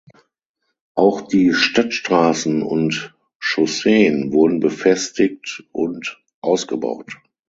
[0.95, 7.17] Auch die Stadtstraßen und Chausseen wurden befestigt und ausgebaut.